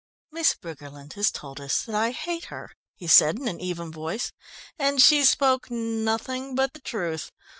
[0.31, 4.31] "Miss Briggerland has told us that I hate her," he said in an even voice,
[4.79, 7.31] "and she spoke nothing but the truth.